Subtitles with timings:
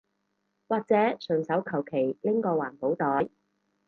[0.67, 3.29] 或者順手求其拎個環保袋